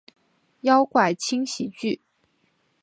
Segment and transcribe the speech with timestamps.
[0.61, 2.01] 妖怪轻喜剧！